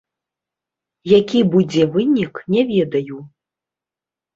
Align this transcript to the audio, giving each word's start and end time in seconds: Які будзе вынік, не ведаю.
Які 1.19 1.39
будзе 1.57 1.83
вынік, 1.93 2.33
не 2.57 2.61
ведаю. 2.75 3.17